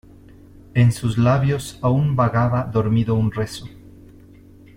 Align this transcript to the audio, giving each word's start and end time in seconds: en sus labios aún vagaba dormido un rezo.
en 0.73 0.91
sus 0.93 1.19
labios 1.19 1.77
aún 1.83 2.15
vagaba 2.15 2.63
dormido 2.63 3.13
un 3.13 3.31
rezo. 3.31 3.67